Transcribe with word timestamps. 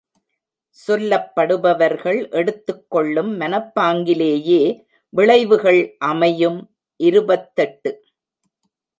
சொல்லப்படுபவர்கள் 0.77 2.29
எடுத்துக் 2.29 2.85
கொள்ளும் 2.89 3.29
மனப்பாங்கிலேயே 3.39 4.61
விளைவுகள் 5.13 5.95
அமையும்· 6.05 6.59
இருபத்தெட்டு. 6.99 7.91